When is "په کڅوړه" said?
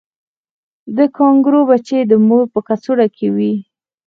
2.53-3.07